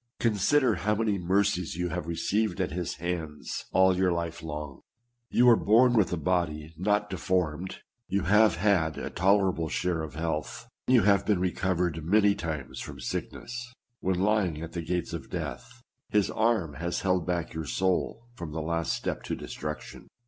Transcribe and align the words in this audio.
Consider 0.19 0.77
how 0.81 0.95
many 0.95 1.19
mercies 1.19 1.75
you 1.75 1.89
have 1.89 2.07
received 2.07 2.59
at 2.59 2.71
his 2.71 2.95
hands 2.95 3.65
all 3.71 3.95
your 3.95 4.11
life 4.11 4.41
long! 4.41 4.81
You 5.29 5.47
are 5.47 5.55
born 5.55 5.93
with 5.93 6.11
a 6.11 6.17
body 6.17 6.73
not 6.75 7.07
deformed; 7.07 7.81
you 8.07 8.23
have 8.23 8.55
had 8.55 8.97
a 8.97 9.11
toler 9.11 9.53
able 9.53 9.69
share 9.69 10.01
of 10.01 10.15
health; 10.15 10.67
you 10.87 11.03
have 11.03 11.27
been 11.27 11.39
recovered 11.39 12.03
many 12.03 12.33
times 12.33 12.79
from 12.79 12.99
sickness; 12.99 13.71
when 13.99 14.19
lying 14.19 14.59
at 14.63 14.71
the 14.71 14.81
gates 14.81 15.13
of 15.13 15.29
death, 15.29 15.83
his 16.09 16.31
arm 16.31 16.73
has 16.79 17.01
held 17.01 17.27
back 17.27 17.53
your 17.53 17.65
soul 17.65 18.25
from 18.33 18.53
the 18.53 18.61
last 18.63 18.93
step 18.93 19.21
to 19.25 19.35
destruction. 19.35 20.07